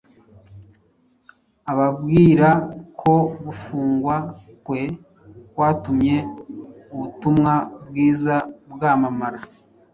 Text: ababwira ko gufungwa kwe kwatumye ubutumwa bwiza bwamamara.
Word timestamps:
ababwira 1.71 2.49
ko 3.01 3.13
gufungwa 3.45 4.15
kwe 4.65 4.81
kwatumye 5.53 6.15
ubutumwa 6.93 7.53
bwiza 7.87 8.35
bwamamara. 8.73 9.39